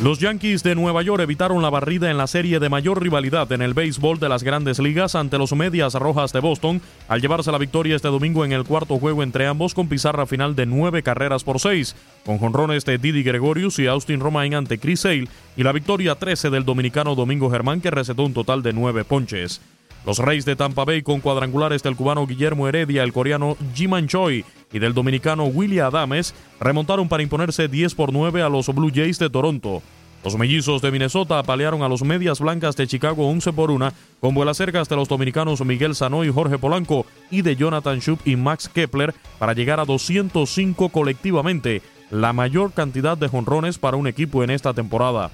Los 0.00 0.20
Yankees 0.20 0.62
de 0.62 0.76
Nueva 0.76 1.02
York 1.02 1.20
evitaron 1.20 1.60
la 1.60 1.70
barrida 1.70 2.08
en 2.08 2.18
la 2.18 2.28
serie 2.28 2.60
de 2.60 2.68
mayor 2.68 3.02
rivalidad 3.02 3.50
en 3.50 3.62
el 3.62 3.74
béisbol 3.74 4.20
de 4.20 4.28
las 4.28 4.44
grandes 4.44 4.78
ligas 4.78 5.16
ante 5.16 5.38
los 5.38 5.52
Medias 5.54 5.94
Rojas 5.94 6.32
de 6.32 6.38
Boston 6.38 6.80
al 7.08 7.20
llevarse 7.20 7.50
la 7.50 7.58
victoria 7.58 7.96
este 7.96 8.06
domingo 8.06 8.44
en 8.44 8.52
el 8.52 8.62
cuarto 8.62 8.96
juego 9.00 9.24
entre 9.24 9.48
ambos 9.48 9.74
con 9.74 9.88
pizarra 9.88 10.24
final 10.24 10.54
de 10.54 10.66
nueve 10.66 11.02
carreras 11.02 11.42
por 11.42 11.58
seis, 11.58 11.96
con 12.24 12.38
jonrones 12.38 12.84
de 12.84 12.98
Didi 12.98 13.24
Gregorius 13.24 13.80
y 13.80 13.88
Austin 13.88 14.20
Romain 14.20 14.54
ante 14.54 14.78
Chris 14.78 15.00
Sale 15.00 15.26
y 15.56 15.64
la 15.64 15.72
victoria 15.72 16.14
13 16.14 16.50
del 16.50 16.64
dominicano 16.64 17.16
Domingo 17.16 17.50
Germán 17.50 17.80
que 17.80 17.90
recetó 17.90 18.22
un 18.22 18.34
total 18.34 18.62
de 18.62 18.72
nueve 18.72 19.02
ponches. 19.02 19.60
Los 20.06 20.18
Reyes 20.18 20.44
de 20.44 20.54
Tampa 20.54 20.84
Bay 20.84 21.02
con 21.02 21.20
cuadrangulares 21.20 21.82
del 21.82 21.96
cubano 21.96 22.24
Guillermo 22.24 22.68
Heredia, 22.68 23.02
el 23.02 23.12
coreano 23.12 23.56
Jiman 23.74 24.06
Choi 24.06 24.44
y 24.72 24.78
del 24.78 24.94
dominicano 24.94 25.44
William 25.44 25.88
Adames 25.88 26.34
remontaron 26.60 27.08
para 27.08 27.22
imponerse 27.22 27.68
10 27.68 27.94
por 27.94 28.12
9 28.12 28.42
a 28.42 28.48
los 28.48 28.68
Blue 28.74 28.92
Jays 28.94 29.18
de 29.18 29.30
Toronto. 29.30 29.82
Los 30.24 30.36
mellizos 30.36 30.82
de 30.82 30.90
Minnesota 30.90 31.38
apalearon 31.38 31.82
a 31.82 31.88
los 31.88 32.02
Medias 32.02 32.40
Blancas 32.40 32.76
de 32.76 32.86
Chicago 32.86 33.28
11 33.28 33.52
por 33.52 33.70
1 33.70 33.92
con 34.20 34.34
vuelas 34.34 34.56
cercas 34.56 34.88
de 34.88 34.96
los 34.96 35.08
dominicanos 35.08 35.64
Miguel 35.64 35.94
Sanó 35.94 36.24
y 36.24 36.32
Jorge 36.32 36.58
Polanco 36.58 37.06
y 37.30 37.42
de 37.42 37.56
Jonathan 37.56 38.00
Schub 38.00 38.18
y 38.24 38.36
Max 38.36 38.68
Kepler 38.68 39.14
para 39.38 39.52
llegar 39.52 39.78
a 39.78 39.84
205 39.84 40.88
colectivamente, 40.88 41.82
la 42.10 42.32
mayor 42.32 42.72
cantidad 42.72 43.16
de 43.16 43.28
jonrones 43.28 43.78
para 43.78 43.96
un 43.96 44.08
equipo 44.08 44.42
en 44.42 44.50
esta 44.50 44.74
temporada. 44.74 45.30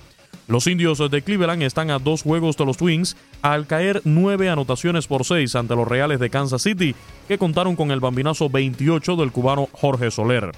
Los 0.47 0.67
indios 0.67 0.99
de 1.11 1.23
Cleveland 1.23 1.63
están 1.63 1.91
a 1.91 1.99
dos 1.99 2.23
juegos 2.23 2.57
de 2.57 2.67
los 2.67 2.77
Twins 2.77 3.17
al 3.41 3.67
caer 3.67 4.03
nueve 4.05 4.51
anotaciones 4.51 5.07
por 5.07 5.25
seis 5.25 5.57
ante 5.57 5.75
los 5.75 5.89
Reales 5.89 6.21
de 6.21 6.29
Kansas 6.29 6.63
City, 6.63 6.95
que 7.27 7.39
contaron 7.39 7.77
con 7.77 7.91
el 7.91 8.01
bambinazo 8.01 8.51
28 8.51 9.17
del 9.17 9.33
cubano 9.33 9.69
Jorge 9.73 10.11
Soler. 10.11 10.53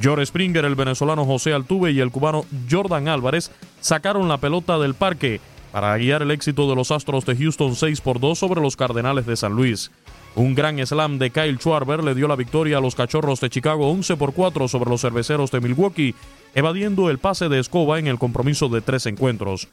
George 0.00 0.26
Springer, 0.26 0.64
el 0.64 0.76
venezolano 0.76 1.24
José 1.24 1.52
Altuve 1.52 1.92
y 1.92 2.00
el 2.00 2.10
cubano 2.10 2.44
Jordan 2.70 3.08
Álvarez 3.08 3.50
sacaron 3.80 4.28
la 4.28 4.38
pelota 4.38 4.78
del 4.78 4.94
parque 4.94 5.40
para 5.72 5.96
guiar 5.98 6.22
el 6.22 6.30
éxito 6.30 6.68
de 6.68 6.76
los 6.76 6.92
Astros 6.92 7.26
de 7.26 7.36
Houston 7.36 7.74
6 7.74 8.00
por 8.00 8.20
2 8.20 8.38
sobre 8.38 8.60
los 8.60 8.76
Cardenales 8.76 9.26
de 9.26 9.36
San 9.36 9.54
Luis. 9.54 9.90
Un 10.36 10.54
gran 10.54 10.84
slam 10.84 11.18
de 11.18 11.30
Kyle 11.30 11.58
Schwarber 11.58 12.02
le 12.02 12.14
dio 12.14 12.26
la 12.26 12.34
victoria 12.34 12.78
a 12.78 12.80
los 12.80 12.96
Cachorros 12.96 13.40
de 13.40 13.50
Chicago 13.50 13.88
11 13.90 14.16
por 14.16 14.34
4 14.34 14.66
sobre 14.66 14.90
los 14.90 15.00
Cerveceros 15.00 15.52
de 15.52 15.60
Milwaukee, 15.60 16.14
evadiendo 16.54 17.08
el 17.08 17.18
pase 17.18 17.48
de 17.48 17.60
Escoba 17.60 18.00
en 18.00 18.08
el 18.08 18.18
compromiso 18.18 18.68
de 18.68 18.80
tres 18.80 19.06
encuentros. 19.06 19.68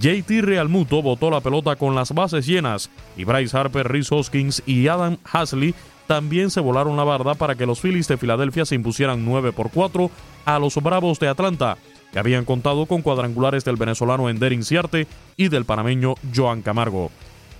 JT 0.00 0.42
Realmuto 0.42 1.00
botó 1.02 1.30
la 1.30 1.40
pelota 1.40 1.76
con 1.76 1.94
las 1.94 2.12
bases 2.12 2.46
llenas 2.46 2.90
y 3.16 3.24
Bryce 3.24 3.56
Harper, 3.56 3.86
Rhys 3.88 4.10
Hoskins 4.10 4.62
y 4.66 4.88
Adam 4.88 5.16
Hasley 5.30 5.74
también 6.08 6.50
se 6.50 6.58
volaron 6.58 6.96
la 6.96 7.04
barda 7.04 7.34
para 7.34 7.54
que 7.54 7.66
los 7.66 7.80
Phillies 7.80 8.08
de 8.08 8.16
Filadelfia 8.16 8.64
se 8.64 8.74
impusieran 8.74 9.24
9 9.24 9.52
por 9.52 9.70
4 9.70 10.10
a 10.44 10.58
los 10.58 10.74
Bravos 10.74 11.20
de 11.20 11.28
Atlanta, 11.28 11.76
que 12.12 12.18
habían 12.18 12.44
contado 12.44 12.86
con 12.86 13.02
cuadrangulares 13.02 13.64
del 13.64 13.76
venezolano 13.76 14.28
Ender 14.28 14.52
Inciarte 14.52 15.06
y 15.36 15.48
del 15.50 15.64
panameño 15.64 16.16
Joan 16.34 16.62
Camargo. 16.62 17.12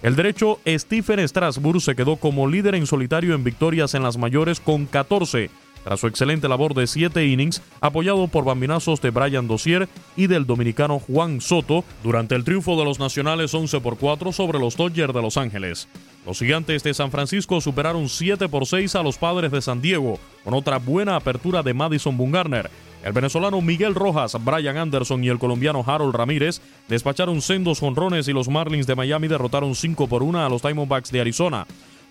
El 0.02 0.16
derecho 0.16 0.60
Stephen 0.66 1.20
Strasburg 1.28 1.82
se 1.82 1.94
quedó 1.94 2.16
como 2.16 2.48
líder 2.48 2.74
en 2.74 2.86
solitario 2.86 3.34
en 3.34 3.44
victorias 3.44 3.94
en 3.94 4.02
las 4.02 4.16
mayores 4.16 4.58
con 4.58 4.86
14, 4.86 5.50
tras 5.84 6.00
su 6.00 6.06
excelente 6.06 6.48
labor 6.48 6.72
de 6.72 6.86
7 6.86 7.26
innings, 7.26 7.62
apoyado 7.82 8.26
por 8.28 8.44
bambinazos 8.44 9.02
de 9.02 9.10
Brian 9.10 9.46
Dozier 9.46 9.88
y 10.16 10.26
del 10.26 10.46
dominicano 10.46 10.98
Juan 10.98 11.42
Soto 11.42 11.84
durante 12.02 12.34
el 12.34 12.44
triunfo 12.44 12.78
de 12.78 12.84
los 12.86 12.98
nacionales 12.98 13.52
11 13.52 13.80
por 13.80 13.98
4 13.98 14.32
sobre 14.32 14.58
los 14.58 14.76
Dodgers 14.76 15.12
de 15.12 15.20
Los 15.20 15.36
Ángeles. 15.36 15.86
Los 16.26 16.38
gigantes 16.38 16.82
de 16.82 16.92
San 16.92 17.10
Francisco 17.10 17.60
superaron 17.60 18.08
7 18.08 18.48
por 18.48 18.66
6 18.66 18.94
a 18.94 19.02
los 19.02 19.16
padres 19.16 19.50
de 19.50 19.62
San 19.62 19.80
Diego, 19.80 20.18
con 20.44 20.54
otra 20.54 20.78
buena 20.78 21.16
apertura 21.16 21.62
de 21.62 21.72
Madison 21.72 22.16
Bumgarner. 22.16 22.70
El 23.02 23.14
venezolano 23.14 23.62
Miguel 23.62 23.94
Rojas, 23.94 24.36
Brian 24.44 24.76
Anderson 24.76 25.24
y 25.24 25.28
el 25.28 25.38
colombiano 25.38 25.82
Harold 25.86 26.14
Ramírez 26.14 26.60
despacharon 26.88 27.40
sendos 27.40 27.80
jonrones 27.80 28.28
y 28.28 28.34
los 28.34 28.48
Marlins 28.48 28.86
de 28.86 28.94
Miami 28.94 29.28
derrotaron 29.28 29.74
5 29.74 30.06
por 30.06 30.22
1 30.22 30.44
a 30.44 30.48
los 30.50 30.60
Diamondbacks 30.60 31.10
de 31.10 31.22
Arizona. 31.22 31.66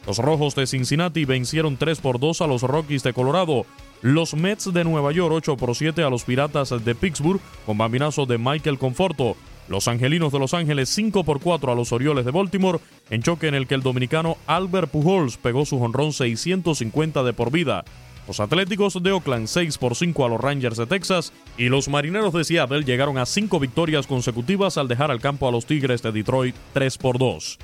Los 0.07 0.17
Rojos 0.17 0.55
de 0.55 0.65
Cincinnati 0.65 1.25
vencieron 1.25 1.77
3 1.77 1.99
por 1.99 2.19
2 2.19 2.41
a 2.41 2.47
los 2.47 2.63
Rockies 2.63 3.03
de 3.03 3.13
Colorado. 3.13 3.65
Los 4.01 4.33
Mets 4.33 4.73
de 4.73 4.83
Nueva 4.83 5.11
York 5.11 5.33
8 5.35 5.57
por 5.57 5.75
7 5.75 6.01
a 6.03 6.09
los 6.09 6.23
Piratas 6.23 6.73
de 6.83 6.95
Pittsburgh 6.95 7.41
con 7.65 7.77
bambinazo 7.77 8.25
de 8.25 8.39
Michael 8.39 8.79
Conforto. 8.79 9.35
Los 9.69 9.87
Angelinos 9.87 10.33
de 10.33 10.39
Los 10.39 10.55
Ángeles 10.55 10.89
5 10.89 11.23
por 11.23 11.39
4 11.39 11.71
a 11.71 11.75
los 11.75 11.91
Orioles 11.91 12.25
de 12.25 12.31
Baltimore 12.31 12.79
en 13.11 13.21
choque 13.21 13.47
en 13.47 13.53
el 13.53 13.67
que 13.67 13.75
el 13.75 13.83
dominicano 13.83 14.37
Albert 14.47 14.89
Pujols 14.89 15.37
pegó 15.37 15.63
su 15.63 15.77
jonrón 15.77 16.11
650 16.11 17.21
de 17.21 17.33
por 17.33 17.51
vida. 17.51 17.85
Los 18.27 18.39
Atléticos 18.39 19.01
de 19.01 19.11
Oakland 19.11 19.47
6 19.47 19.77
por 19.77 19.95
5 19.95 20.25
a 20.25 20.29
los 20.29 20.41
Rangers 20.41 20.77
de 20.77 20.87
Texas 20.87 21.33
y 21.55 21.69
los 21.69 21.87
Marineros 21.87 22.33
de 22.33 22.43
Seattle 22.43 22.83
llegaron 22.83 23.19
a 23.19 23.27
5 23.27 23.59
victorias 23.59 24.07
consecutivas 24.07 24.79
al 24.79 24.87
dejar 24.87 25.11
al 25.11 25.21
campo 25.21 25.47
a 25.47 25.51
los 25.51 25.67
Tigres 25.67 26.01
de 26.01 26.11
Detroit 26.11 26.55
3 26.73 26.97
por 26.97 27.19
2. 27.19 27.59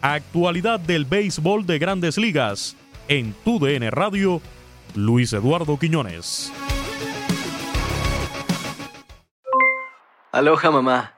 Actualidad 0.00 0.78
del 0.78 1.06
béisbol 1.06 1.66
de 1.66 1.80
grandes 1.80 2.18
ligas. 2.18 2.76
En 3.08 3.34
tu 3.44 3.58
DN 3.58 3.90
Radio, 3.90 4.40
Luis 4.94 5.32
Eduardo 5.32 5.76
Quiñones. 5.76 6.52
Aloha 10.30 10.70
mamá. 10.70 11.17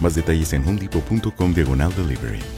Más 0.00 0.14
detalles 0.14 0.52
en 0.52 0.66
homedepot.com 0.66 1.54
diagonal 1.54 1.94
delivery. 1.94 2.57